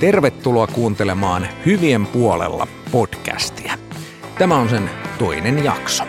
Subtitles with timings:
[0.00, 3.74] Tervetuloa kuuntelemaan Hyvien puolella podcastia.
[4.38, 6.04] Tämä on sen toinen jakso.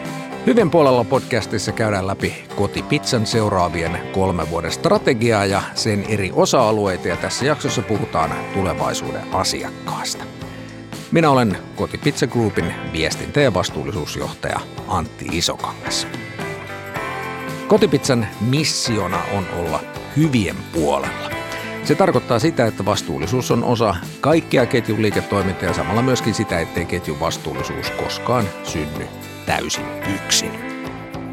[0.46, 7.18] Hyvien puolella podcastissa käydään läpi kotipizzan seuraavien kolmen vuoden strategiaa ja sen eri osa-alueita ja
[7.18, 10.24] tässä jaksossa puhutaan tulevaisuuden asiakkaasta.
[11.12, 16.08] Minä olen Kotipizza Groupin viestintä- ja vastuullisuusjohtaja Antti Isokangas.
[17.68, 19.80] Kotipizzan missiona on olla
[20.18, 21.29] hyvien puolella.
[21.90, 26.86] Se tarkoittaa sitä, että vastuullisuus on osa kaikkea ketjun liiketoimintaa ja samalla myöskin sitä, ettei
[26.86, 29.08] ketjun vastuullisuus koskaan synny
[29.46, 30.52] täysin yksin.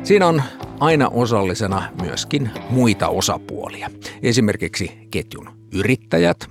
[0.03, 0.43] Siinä on
[0.81, 3.91] aina osallisena myöskin muita osapuolia.
[4.23, 6.47] Esimerkiksi ketjun yrittäjät,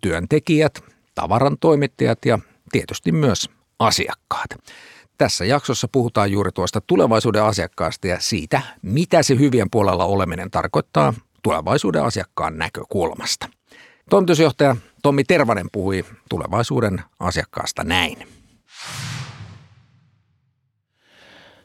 [0.00, 0.80] työntekijät,
[1.14, 2.38] tavaran toimittajat ja
[2.72, 4.50] tietysti myös asiakkaat.
[5.18, 11.14] Tässä jaksossa puhutaan juuri tuosta tulevaisuuden asiakkaasta ja siitä, mitä se hyvien puolella oleminen tarkoittaa
[11.48, 13.48] tulevaisuuden asiakkaan näkökulmasta.
[14.10, 18.18] Toimitusjohtaja Tommi Tervanen puhui tulevaisuuden asiakkaasta näin.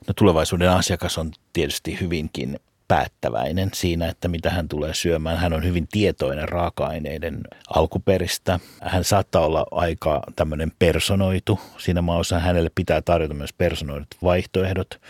[0.07, 5.37] No tulevaisuuden asiakas on tietysti hyvinkin päättäväinen siinä, että mitä hän tulee syömään.
[5.37, 7.41] Hän on hyvin tietoinen raaka-aineiden
[7.75, 8.59] alkuperistä.
[8.81, 11.59] Hän saattaa olla aika tämmöinen personoitu.
[11.77, 15.01] Siinä maassa hänelle pitää tarjota myös personoidut vaihtoehdot.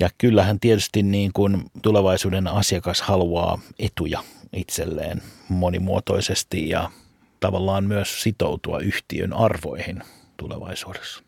[0.00, 6.90] Ja kyllähän tietysti niin kuin tulevaisuuden asiakas haluaa etuja itselleen monimuotoisesti ja
[7.40, 10.02] tavallaan myös sitoutua yhtiön arvoihin
[10.36, 11.22] tulevaisuudessa.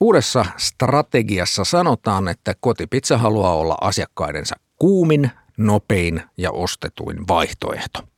[0.00, 8.13] Uudessa strategiassa sanotaan, että kotipizza haluaa olla asiakkaidensa kuumin, nopein ja ostetuin vaihtoehto.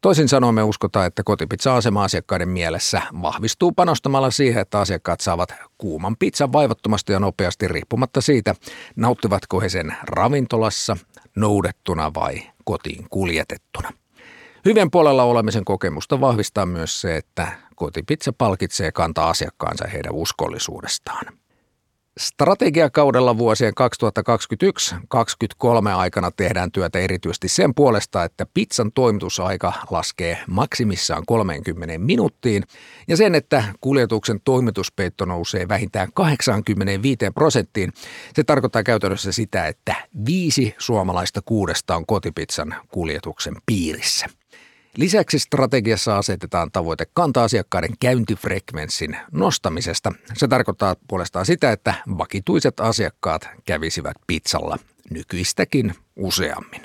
[0.00, 6.16] Toisin sanoen me uskotaan, että kotipizza-asema asiakkaiden mielessä vahvistuu panostamalla siihen, että asiakkaat saavat kuuman
[6.16, 8.54] pizzan vaivattomasti ja nopeasti riippumatta siitä,
[8.96, 10.96] nauttivatko he sen ravintolassa,
[11.36, 13.92] noudettuna vai kotiin kuljetettuna.
[14.64, 21.24] Hyvän puolella olemisen kokemusta vahvistaa myös se, että kotipizza palkitsee kantaa asiakkaansa heidän uskollisuudestaan.
[22.18, 23.72] Strategiakaudella vuosien
[25.88, 32.62] 2021-2023 aikana tehdään työtä erityisesti sen puolesta, että pizzan toimitusaika laskee maksimissaan 30 minuuttiin
[33.08, 37.92] ja sen, että kuljetuksen toimituspeitto nousee vähintään 85 prosenttiin.
[38.34, 39.94] Se tarkoittaa käytännössä sitä, että
[40.26, 44.37] viisi suomalaista kuudesta on kotipizzan kuljetuksen piirissä.
[44.98, 50.12] Lisäksi strategiassa asetetaan tavoite kanta-asiakkaiden käyntifrekvenssin nostamisesta.
[50.34, 54.78] Se tarkoittaa puolestaan sitä, että vakituiset asiakkaat kävisivät pizzalla
[55.10, 56.80] nykyistäkin useammin.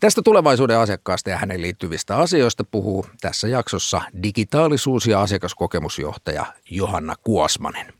[0.00, 7.92] Tästä tulevaisuuden asiakkaasta ja hänen liittyvistä asioista puhuu tässä jaksossa digitaalisuus- ja asiakaskokemusjohtaja Johanna Kuosmanen.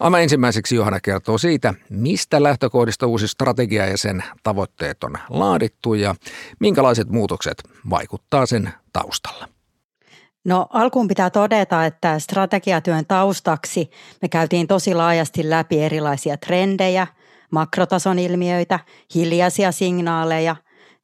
[0.00, 6.14] Aivan ensimmäiseksi Johanna kertoo siitä, mistä lähtökohdista uusi strategia ja sen tavoitteet on laadittu ja
[6.60, 9.48] minkälaiset muutokset vaikuttaa sen taustalla.
[10.44, 13.90] No alkuun pitää todeta, että strategiatyön taustaksi
[14.22, 17.06] me käytiin tosi laajasti läpi erilaisia trendejä,
[17.50, 18.80] makrotason ilmiöitä,
[19.14, 20.56] hiljaisia signaaleja,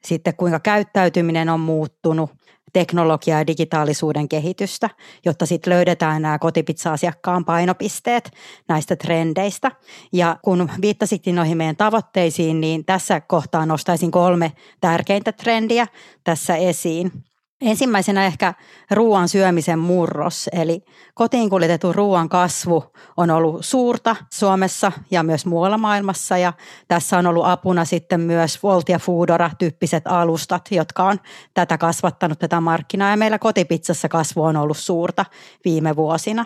[0.05, 2.31] sitten kuinka käyttäytyminen on muuttunut,
[2.75, 4.91] teknologia- ja digitaalisuuden kehitystä,
[5.25, 8.31] jotta sitten löydetään nämä kotipizza-asiakkaan painopisteet
[8.69, 9.71] näistä trendeistä.
[10.13, 15.87] Ja kun viittasitkin noihin meidän tavoitteisiin, niin tässä kohtaa nostaisin kolme tärkeintä trendiä
[16.25, 17.13] tässä esiin.
[17.61, 18.55] Ensimmäisenä ehkä
[18.91, 20.85] ruoan syömisen murros, eli
[21.15, 22.85] kotiin kuljetetun ruoan kasvu
[23.17, 26.53] on ollut suurta Suomessa ja myös muualla maailmassa ja
[26.89, 31.21] tässä on ollut apuna sitten myös Volt ja Foodora-tyyppiset alustat, jotka on
[31.55, 35.25] tätä kasvattanut tätä markkinaa ja meillä kotipizzassa kasvu on ollut suurta
[35.65, 36.45] viime vuosina.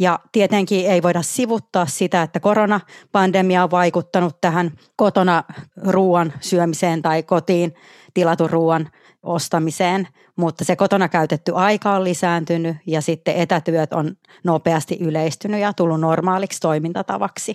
[0.00, 5.44] Ja tietenkin ei voida sivuttaa sitä, että koronapandemia on vaikuttanut tähän kotona
[5.86, 7.74] ruoan syömiseen tai kotiin
[8.14, 8.90] tilatun ruoan
[9.28, 15.72] ostamiseen, mutta se kotona käytetty aika on lisääntynyt ja sitten etätyöt on nopeasti yleistynyt ja
[15.72, 17.54] tullut normaaliksi toimintatavaksi.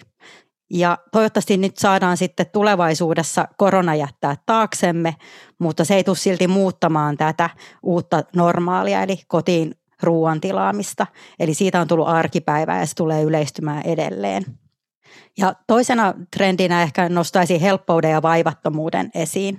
[0.72, 5.16] Ja toivottavasti nyt saadaan sitten tulevaisuudessa korona jättää taaksemme,
[5.60, 7.50] mutta se ei tule silti muuttamaan tätä
[7.84, 11.08] uutta normaalia, eli kotiin ruoan tilaamista.
[11.40, 14.46] Eli siitä on tullut arkipäivää ja se tulee yleistymään edelleen.
[15.38, 19.58] Ja toisena trendinä ehkä nostaisin helppouden ja vaivattomuuden esiin.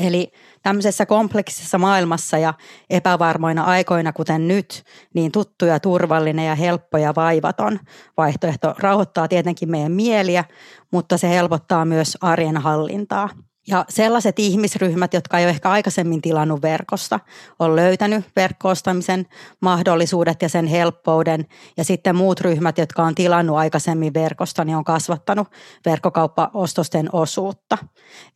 [0.00, 0.32] Eli
[0.62, 2.54] tämmöisessä kompleksisessa maailmassa ja
[2.90, 4.84] epävarmoina aikoina, kuten nyt,
[5.14, 7.78] niin tuttu ja turvallinen ja helppo ja vaivaton
[8.16, 10.44] vaihtoehto rauhoittaa tietenkin meidän mieliä,
[10.92, 13.28] mutta se helpottaa myös arjen hallintaa.
[13.66, 17.20] Ja sellaiset ihmisryhmät, jotka ei ole ehkä aikaisemmin tilannut verkosta,
[17.58, 19.26] on löytänyt verkkoostamisen
[19.60, 21.46] mahdollisuudet ja sen helppouden.
[21.76, 25.48] Ja sitten muut ryhmät, jotka on tilannut aikaisemmin verkosta, niin on kasvattanut
[25.86, 27.78] verkkokauppaostosten osuutta.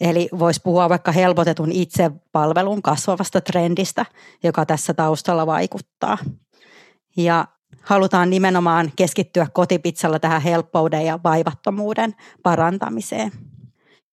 [0.01, 4.07] Eli voisi puhua vaikka helpotetun itsepalvelun kasvavasta trendistä,
[4.43, 6.19] joka tässä taustalla vaikuttaa.
[7.17, 7.45] Ja
[7.83, 13.33] halutaan nimenomaan keskittyä kotipizzalla tähän helppouden ja vaivattomuuden parantamiseen.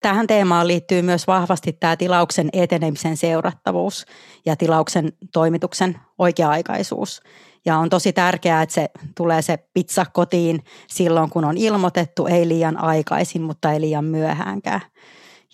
[0.06, 4.06] Tähän teemaan liittyy myös vahvasti tämä tilauksen etenemisen seurattavuus
[4.46, 7.22] ja tilauksen toimituksen oikea-aikaisuus.
[7.66, 12.48] Ja on tosi tärkeää, että se tulee se pizza kotiin silloin, kun on ilmoitettu, ei
[12.48, 14.82] liian aikaisin, mutta ei liian myöhäänkään.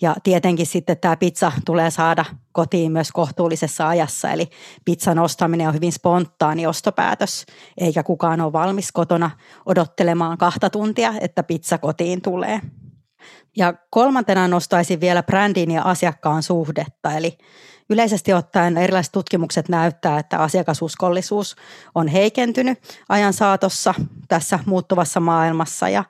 [0.00, 4.48] Ja tietenkin sitten tämä pizza tulee saada kotiin myös kohtuullisessa ajassa, eli
[4.84, 7.46] pizzan ostaminen on hyvin spontaani ostopäätös,
[7.78, 9.30] eikä kukaan ole valmis kotona
[9.66, 12.60] odottelemaan kahta tuntia, että pizza kotiin tulee.
[13.56, 17.38] Ja kolmantena nostaisin vielä brändin ja asiakkaan suhdetta, eli
[17.92, 21.56] Yleisesti ottaen erilaiset tutkimukset näyttää, että asiakasuskollisuus
[21.94, 22.78] on heikentynyt
[23.08, 23.94] ajan saatossa
[24.28, 25.88] tässä muuttuvassa maailmassa.
[25.88, 26.04] Ja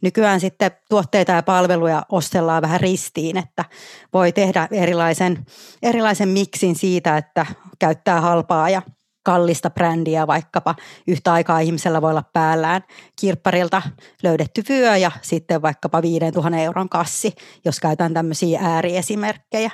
[0.00, 3.64] nykyään sitten tuotteita ja palveluja ostellaan vähän ristiin, että
[4.12, 5.46] voi tehdä erilaisen,
[5.82, 7.46] erilaisen miksin siitä, että
[7.78, 8.82] käyttää halpaa ja
[9.26, 10.74] kallista brändiä vaikkapa.
[11.06, 12.82] Yhtä aikaa ihmisellä voi olla päällään
[13.20, 13.82] kirpparilta
[14.22, 17.32] löydetty vyö ja sitten vaikkapa 5000 euron kassi,
[17.64, 19.70] jos käytän tämmöisiä ääriesimerkkejä.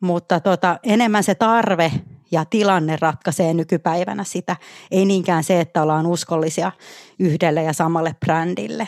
[0.00, 1.92] Mutta tota, enemmän se tarve
[2.32, 4.56] ja tilanne ratkaisee nykypäivänä sitä,
[4.90, 6.72] ei niinkään se, että ollaan uskollisia
[7.18, 8.86] yhdelle ja samalle brändille.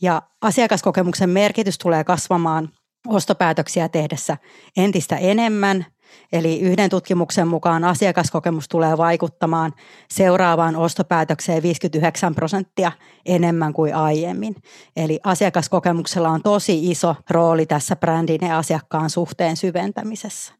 [0.00, 2.68] Ja asiakaskokemuksen merkitys tulee kasvamaan
[3.08, 4.36] ostopäätöksiä tehdessä
[4.76, 5.86] entistä enemmän–
[6.32, 9.72] Eli yhden tutkimuksen mukaan asiakaskokemus tulee vaikuttamaan
[10.10, 12.92] seuraavaan ostopäätökseen 59 prosenttia
[13.26, 14.54] enemmän kuin aiemmin.
[14.96, 20.54] Eli asiakaskokemuksella on tosi iso rooli tässä brändin ja asiakkaan suhteen syventämisessä.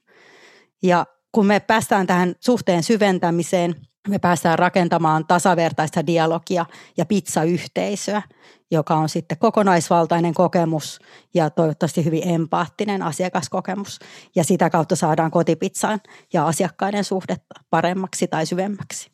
[0.82, 3.74] Ja kun me päästään tähän suhteen syventämiseen,
[4.08, 6.66] me päästään rakentamaan tasavertaista dialogia
[6.96, 8.22] ja pizzayhteisöä,
[8.70, 10.98] joka on sitten kokonaisvaltainen kokemus
[11.34, 13.98] ja toivottavasti hyvin empaattinen asiakaskokemus.
[14.34, 16.00] Ja sitä kautta saadaan kotipizzaan
[16.32, 19.12] ja asiakkaiden suhdetta paremmaksi tai syvemmäksi.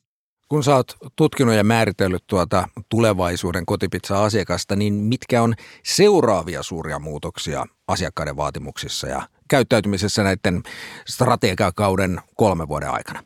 [0.48, 5.54] Kun sä oot tutkinut ja määritellyt tuota tulevaisuuden kotipizza-asiakasta, niin mitkä on
[5.84, 10.62] seuraavia suuria muutoksia asiakkaiden vaatimuksissa ja käyttäytymisessä näiden
[11.08, 13.22] strategiakauden kolmen vuoden aikana?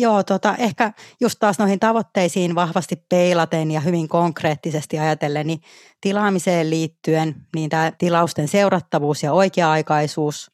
[0.00, 5.60] Joo, tota, ehkä just taas noihin tavoitteisiin vahvasti peilaten ja hyvin konkreettisesti ajatellen, niin
[6.00, 10.50] tilaamiseen liittyen, niin tämä tilausten seurattavuus ja oikea-aikaisuus,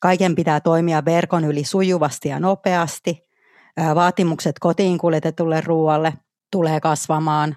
[0.00, 3.26] kaiken pitää toimia verkon yli sujuvasti ja nopeasti,
[3.94, 6.12] vaatimukset kotiin kuljetetulle ruoalle
[6.52, 7.56] tulee kasvamaan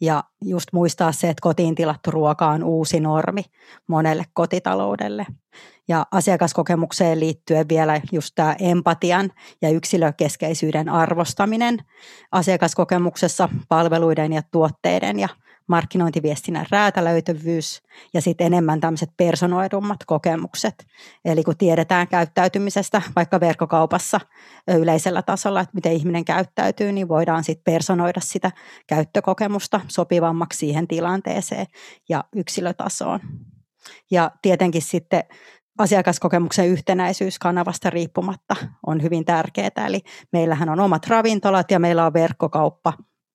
[0.00, 3.42] ja just muistaa se, että kotiin tilattu ruoka on uusi normi
[3.86, 5.26] monelle kotitaloudelle.
[5.88, 9.30] Ja asiakaskokemukseen liittyen vielä just tämä empatian
[9.62, 11.78] ja yksilökeskeisyyden arvostaminen
[12.32, 15.28] asiakaskokemuksessa palveluiden ja tuotteiden ja
[15.68, 17.82] markkinointiviestinnän räätälöityvyys
[18.14, 20.86] ja sitten enemmän tämmöiset personoidummat kokemukset.
[21.24, 24.20] Eli kun tiedetään käyttäytymisestä vaikka verkkokaupassa
[24.68, 28.52] yleisellä tasolla, että miten ihminen käyttäytyy, niin voidaan sitten personoida sitä
[28.86, 31.66] käyttökokemusta sopivammaksi siihen tilanteeseen
[32.08, 33.20] ja yksilötasoon.
[34.10, 35.24] Ja tietenkin sitten
[35.78, 38.56] asiakaskokemuksen yhtenäisyys kanavasta riippumatta
[38.86, 39.86] on hyvin tärkeää.
[39.86, 40.00] Eli
[40.32, 42.92] meillähän on omat ravintolat ja meillä on verkkokauppa.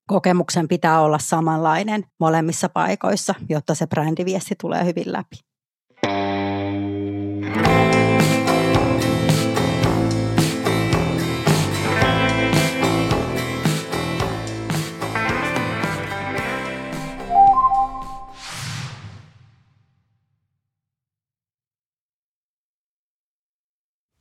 [0.08, 5.36] Kokemuksen pitää olla samanlainen molemmissa paikoissa, jotta se brändiviesti tulee hyvin läpi.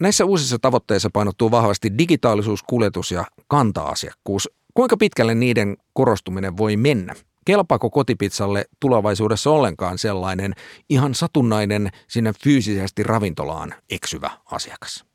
[0.02, 4.50] Näissä uusissa tavoitteissa painottuu vahvasti digitaalisuus, kuljetus ja kanta-asiakkuus.
[4.74, 7.14] Kuinka pitkälle niiden korostuminen voi mennä?
[7.44, 10.54] Kelpaako kotipizzalle tulevaisuudessa ollenkaan sellainen
[10.88, 15.11] ihan satunnainen sinne fyysisesti ravintolaan eksyvä asiakas?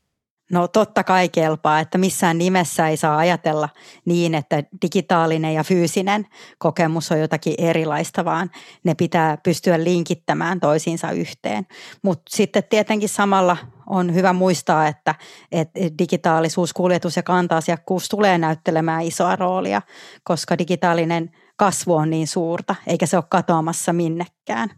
[0.51, 3.69] No totta kai kelpaa, että missään nimessä ei saa ajatella
[4.05, 6.27] niin, että digitaalinen ja fyysinen
[6.57, 8.51] kokemus on jotakin erilaista, vaan
[8.83, 11.67] ne pitää pystyä linkittämään toisiinsa yhteen.
[12.01, 15.15] Mutta sitten tietenkin samalla on hyvä muistaa, että,
[15.51, 19.81] että digitaalisuus, kuljetus ja kanta-asiakkuus tulee näyttelemään isoa roolia,
[20.23, 24.69] koska digitaalinen kasvu on niin suurta, eikä se ole katoamassa minnekään.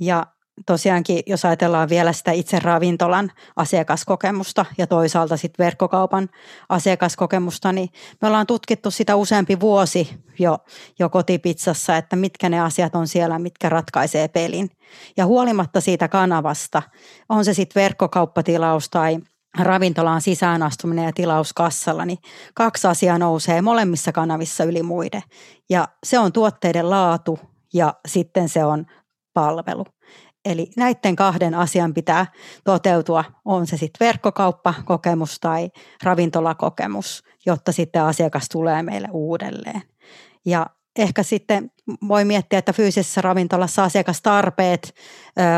[0.00, 0.26] Ja
[0.66, 6.28] tosiaankin, jos ajatellaan vielä sitä itse ravintolan asiakaskokemusta ja toisaalta sitten verkkokaupan
[6.68, 7.88] asiakaskokemusta, niin
[8.22, 10.58] me ollaan tutkittu sitä useampi vuosi jo,
[10.98, 14.70] jo kotipizzassa, että mitkä ne asiat on siellä, mitkä ratkaisee pelin.
[15.16, 16.82] Ja huolimatta siitä kanavasta,
[17.28, 19.18] on se sitten verkkokauppatilaus tai
[19.58, 22.18] ravintolaan sisäänastuminen ja tilaus kassalla, niin
[22.54, 25.22] kaksi asiaa nousee molemmissa kanavissa yli muiden.
[25.70, 27.38] Ja se on tuotteiden laatu
[27.74, 28.86] ja sitten se on
[29.34, 29.84] palvelu.
[30.48, 32.26] Eli näiden kahden asian pitää
[32.64, 35.70] toteutua, on se sitten verkkokauppakokemus tai
[36.02, 39.82] ravintolakokemus, jotta sitten asiakas tulee meille uudelleen.
[40.46, 40.66] Ja
[40.98, 41.70] ehkä sitten
[42.08, 44.94] voi miettiä, että fyysisessä ravintolassa asiakastarpeet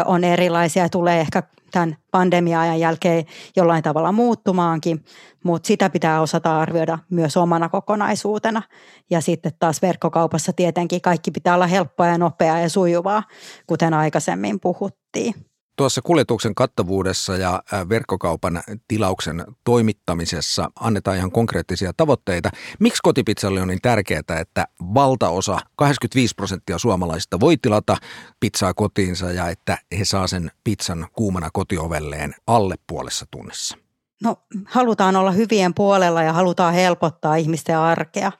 [0.04, 3.24] on erilaisia ja tulee ehkä tämän pandemia-ajan jälkeen
[3.56, 5.04] jollain tavalla muuttumaankin,
[5.44, 8.62] mutta sitä pitää osata arvioida myös omana kokonaisuutena.
[9.10, 13.22] Ja sitten taas verkkokaupassa tietenkin kaikki pitää olla helppoa ja nopeaa ja sujuvaa,
[13.66, 15.49] kuten aikaisemmin puhuttiin.
[15.76, 22.50] Tuossa kuljetuksen kattavuudessa ja verkkokaupan tilauksen toimittamisessa annetaan ihan konkreettisia tavoitteita.
[22.78, 27.96] Miksi kotipizzalle on niin tärkeää, että valtaosa, 85 prosenttia suomalaisista voi tilata
[28.40, 33.76] pizzaa kotiinsa ja että he saa sen pizzan kuumana kotiovelleen alle puolessa tunnissa?
[34.22, 38.32] No halutaan olla hyvien puolella ja halutaan helpottaa ihmisten arkea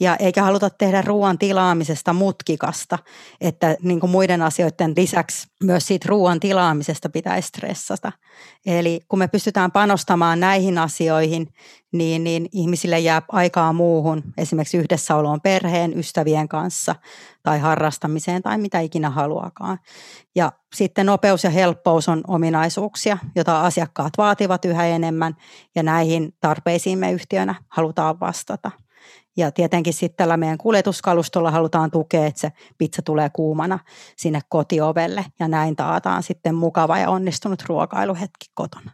[0.00, 2.98] ja eikä haluta tehdä ruoan tilaamisesta mutkikasta,
[3.40, 8.12] että niin kuin muiden asioiden lisäksi myös siitä ruoan tilaamisesta pitäisi stressata.
[8.66, 11.48] Eli kun me pystytään panostamaan näihin asioihin,
[11.92, 16.94] niin, niin ihmisille jää aikaa muuhun, esimerkiksi yhdessäoloon perheen, ystävien kanssa
[17.42, 19.78] tai harrastamiseen tai mitä ikinä haluakaan.
[20.34, 25.36] Ja sitten nopeus ja helppous on ominaisuuksia, joita asiakkaat vaativat yhä enemmän
[25.74, 28.70] ja näihin tarpeisiin me yhtiönä halutaan vastata.
[29.36, 33.78] Ja tietenkin sitten tällä meidän kuljetuskalustolla halutaan tukea, että se pizza tulee kuumana
[34.16, 38.90] sinne kotiovelle ja näin taataan sitten mukava ja onnistunut ruokailuhetki kotona.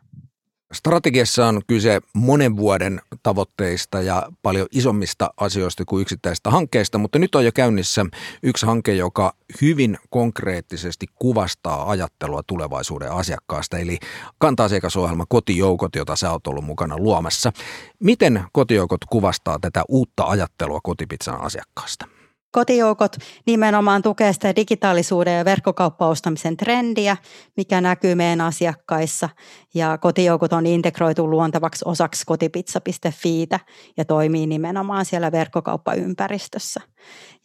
[0.73, 7.35] Strategiassa on kyse monen vuoden tavoitteista ja paljon isommista asioista kuin yksittäistä hankkeista, mutta nyt
[7.35, 8.07] on jo käynnissä
[8.43, 13.99] yksi hanke, joka hyvin konkreettisesti kuvastaa ajattelua tulevaisuuden asiakkaasta, eli
[14.39, 17.53] kanta-asiakasohjelma Kotijoukot, jota sä oot ollut mukana luomassa.
[17.99, 22.18] Miten Kotijoukot kuvastaa tätä uutta ajattelua kotipizzan asiakkaasta?
[22.51, 27.17] Kotijoukot nimenomaan tukee sitä digitaalisuuden ja verkkokauppaustamisen trendiä,
[27.57, 29.29] mikä näkyy meidän asiakkaissa.
[29.75, 33.61] Ja kotijoukot on integroitu luontavaksi osaksi kotipizza.fiitä
[33.97, 36.81] ja toimii nimenomaan siellä verkkokauppaympäristössä.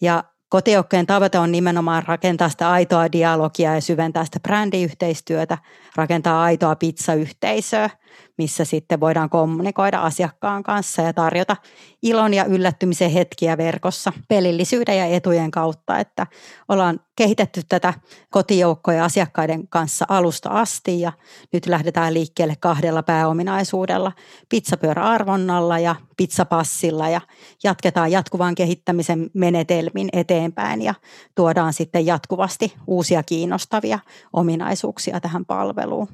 [0.01, 5.57] Ja Kotijoukkojen tavoite on nimenomaan rakentaa sitä aitoa dialogia ja syventää sitä brändiyhteistyötä,
[5.95, 7.89] rakentaa aitoa pizzayhteisöä,
[8.37, 11.55] missä sitten voidaan kommunikoida asiakkaan kanssa ja tarjota
[12.01, 16.27] ilon ja yllättymisen hetkiä verkossa pelillisyyden ja etujen kautta, että
[16.69, 17.93] ollaan kehitetty tätä
[18.29, 21.11] kotijoukkoja asiakkaiden kanssa alusta asti ja
[21.53, 24.11] nyt lähdetään liikkeelle kahdella pääominaisuudella,
[24.49, 27.21] pizzapyöräarvonnalla ja pizzapassilla ja
[27.63, 30.93] jatketaan jatkuvan kehittämisen menetelmin eteenpäin ja
[31.35, 33.99] tuodaan sitten jatkuvasti uusia kiinnostavia
[34.33, 36.07] ominaisuuksia tähän palveluun.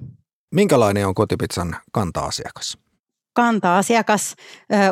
[0.51, 2.77] Minkälainen on kotipizzan kanta-asiakas?
[3.33, 4.35] Kanta-asiakas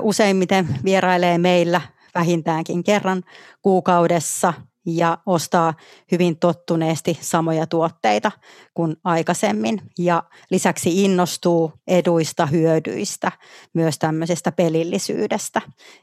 [0.01, 1.81] useimmiten vierailee meillä
[2.15, 3.23] vähintäänkin kerran
[3.61, 4.53] kuukaudessa
[4.85, 5.73] ja ostaa
[6.11, 8.31] hyvin tottuneesti samoja tuotteita
[8.77, 13.31] kuin aikaisemmin ja lisäksi innostuu eduista, hyödyistä,
[13.74, 15.62] myös tämmöisestä pelillisyydestä.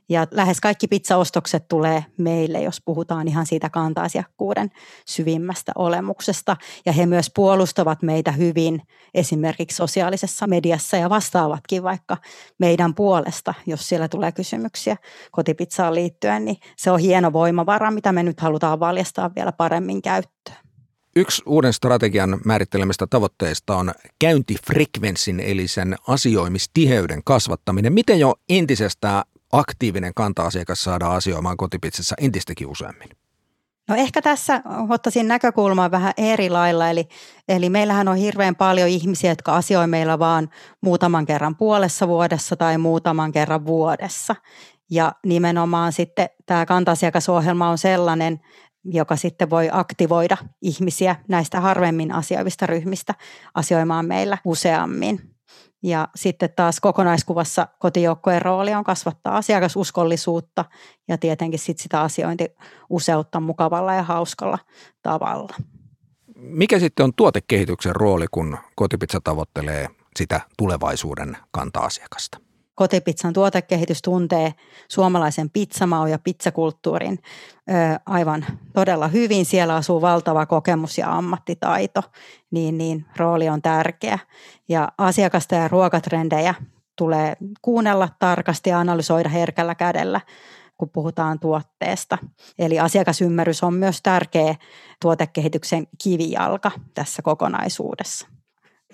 [0.09, 4.71] Ja lähes kaikki pizzaostokset tulee meille, jos puhutaan ihan siitä kanta-asiakkuuden
[5.07, 6.57] syvimmästä olemuksesta.
[6.87, 8.83] Ja he myös puolustavat meitä hyvin
[9.15, 12.17] esimerkiksi sosiaalisessa mediassa ja vastaavatkin vaikka
[12.59, 14.97] meidän puolesta, jos siellä tulee kysymyksiä
[15.31, 20.64] kotipizzaan liittyen, niin se on hieno voimavara, mitä me nyt halutaan valjastaa vielä paremmin käyttöön.
[21.17, 27.93] Yksi uuden strategian määrittelemistä tavoitteista on käyntifrekvenssin eli sen asioimistiheyden kasvattaminen.
[27.93, 33.09] Miten jo entisestään aktiivinen kanta-asiakas saadaan asioimaan kotipitsassa entistäkin useammin?
[33.89, 37.09] No ehkä tässä ottaisin näkökulmaa vähän eri lailla, eli,
[37.49, 40.49] eli meillähän on hirveän paljon ihmisiä, jotka asioi meillä vaan
[40.81, 44.37] muutaman kerran puolessa vuodessa tai muutaman kerran vuodessa.
[44.91, 48.41] Ja nimenomaan sitten tämä kanta-asiakasohjelma on sellainen,
[48.85, 53.15] joka sitten voi aktivoida ihmisiä näistä harvemmin asioivista ryhmistä
[53.55, 55.35] asioimaan meillä useammin.
[55.83, 60.65] Ja sitten taas kokonaiskuvassa kotijoukkojen rooli on kasvattaa asiakasuskollisuutta
[61.09, 64.59] ja tietenkin sit sitä asiointiuseutta mukavalla ja hauskalla
[65.03, 65.55] tavalla.
[66.37, 72.39] Mikä sitten on tuotekehityksen rooli, kun kotipizza tavoittelee sitä tulevaisuuden kanta-asiakasta?
[72.75, 74.55] Kotipizzan tuotekehitys tuntee
[74.89, 77.19] suomalaisen pizzamaun ja pizzakulttuurin
[77.71, 77.73] ö,
[78.07, 79.45] aivan todella hyvin.
[79.45, 82.03] Siellä asuu valtava kokemus ja ammattitaito,
[82.51, 84.19] niin, niin rooli on tärkeä.
[84.69, 86.55] Ja asiakasta ja ruokatrendejä
[86.99, 90.21] tulee kuunnella tarkasti ja analysoida herkällä kädellä
[90.79, 92.19] kun puhutaan tuotteesta.
[92.59, 94.55] Eli asiakasymmärrys on myös tärkeä
[95.03, 98.34] tuotekehityksen kivijalka tässä kokonaisuudessa.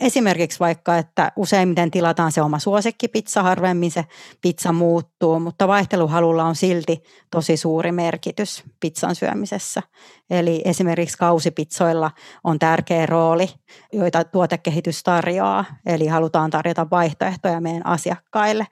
[0.00, 4.04] Esimerkiksi vaikka, että useimmiten tilataan se oma suosikkipizza, harvemmin se
[4.40, 9.82] pizza muuttuu, mutta vaihteluhalulla on silti tosi suuri merkitys pizzan syömisessä.
[10.30, 12.10] Eli esimerkiksi kausipizzoilla
[12.44, 13.48] on tärkeä rooli,
[13.92, 18.66] joita tuotekehitys tarjoaa, eli halutaan tarjota vaihtoehtoja meidän asiakkaille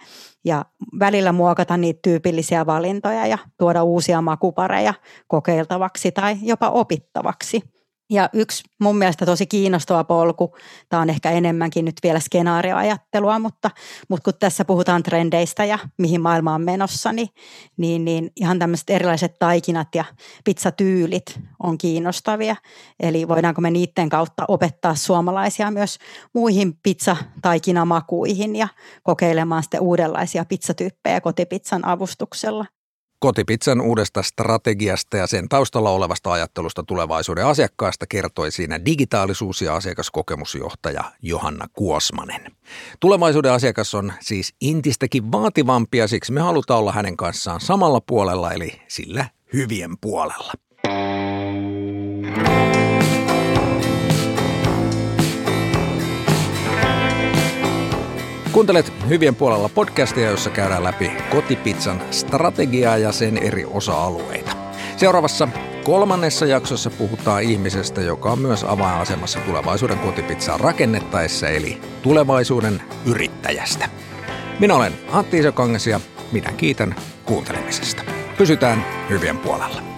[0.45, 0.65] ja
[0.99, 4.95] välillä muokata niitä tyypillisiä valintoja ja tuoda uusia makupareja
[5.27, 7.63] kokeiltavaksi tai jopa opittavaksi–
[8.11, 10.57] ja yksi mun mielestä tosi kiinnostava polku,
[10.88, 13.71] tämä on ehkä enemmänkin nyt vielä skenaarioajattelua, mutta,
[14.09, 17.29] mutta kun tässä puhutaan trendeistä ja mihin maailma on menossa, niin,
[17.77, 20.05] niin, niin ihan tämmöiset erilaiset taikinat ja
[20.45, 22.57] pizzatyylit on kiinnostavia.
[23.00, 25.99] Eli voidaanko me niiden kautta opettaa suomalaisia myös
[26.35, 28.69] muihin pizzataikinamakuihin ja
[29.03, 32.65] kokeilemaan sitten uudenlaisia pizzatyyppejä kotipizzan avustuksella.
[33.21, 41.05] Kotipizzan uudesta strategiasta ja sen taustalla olevasta ajattelusta tulevaisuuden asiakkaasta kertoi siinä digitaalisuus- ja asiakaskokemusjohtaja
[41.23, 42.53] Johanna Kuosmanen.
[43.01, 48.83] Tulevaisuuden asiakas on siis intistäkin vaativampi siksi me halutaan olla hänen kanssaan samalla puolella eli
[48.89, 50.53] sillä hyvien puolella.
[58.59, 64.57] Kuuntelet Hyvien puolella podcastia, jossa käydään läpi kotipizzan strategiaa ja sen eri osa-alueita.
[64.97, 65.49] Seuraavassa
[65.85, 73.88] kolmannessa jaksossa puhutaan ihmisestä, joka on myös avainasemassa tulevaisuuden kotipizzaa rakennettaessa, eli tulevaisuuden yrittäjästä.
[74.61, 76.00] Minä olen Antti Isokangas ja
[76.33, 78.03] minä kiitän kuuntelemisesta.
[78.38, 79.98] Pysytään hyvien puolella.